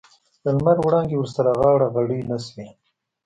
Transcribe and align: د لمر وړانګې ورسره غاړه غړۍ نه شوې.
د 0.43 0.45
لمر 0.55 0.77
وړانګې 0.81 1.15
ورسره 1.19 1.51
غاړه 1.59 1.87
غړۍ 1.95 2.21
نه 2.29 2.37
شوې. 2.45 2.67